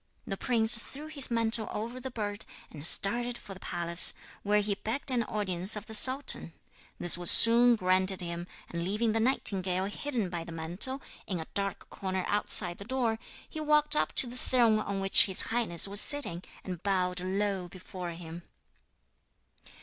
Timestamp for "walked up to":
13.59-14.25